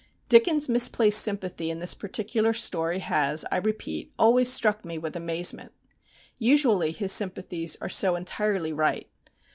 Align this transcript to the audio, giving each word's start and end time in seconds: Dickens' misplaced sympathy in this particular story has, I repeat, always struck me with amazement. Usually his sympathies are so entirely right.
Dickens' 0.29 0.67
misplaced 0.67 1.21
sympathy 1.21 1.69
in 1.69 1.77
this 1.77 1.93
particular 1.93 2.53
story 2.53 2.97
has, 2.97 3.45
I 3.51 3.57
repeat, 3.57 4.11
always 4.17 4.51
struck 4.51 4.83
me 4.83 4.97
with 4.97 5.15
amazement. 5.15 5.73
Usually 6.39 6.91
his 6.91 7.11
sympathies 7.11 7.77
are 7.81 7.87
so 7.89 8.15
entirely 8.15 8.73
right. 8.73 9.07